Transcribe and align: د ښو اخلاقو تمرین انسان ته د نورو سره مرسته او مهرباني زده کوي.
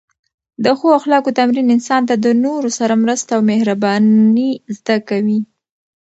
د 0.63 0.65
ښو 0.77 0.87
اخلاقو 0.99 1.35
تمرین 1.39 1.67
انسان 1.75 2.01
ته 2.09 2.15
د 2.25 2.27
نورو 2.43 2.69
سره 2.79 2.93
مرسته 3.03 3.31
او 3.35 3.41
مهرباني 3.51 4.51
زده 4.77 4.97
کوي. 5.09 5.39